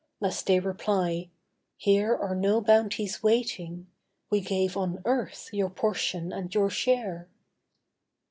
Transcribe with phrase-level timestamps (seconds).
[0.19, 1.29] Lest they reply:
[1.77, 3.85] 'Here are no bounties waiting:
[4.31, 7.27] We gave on earth, your portion and your share.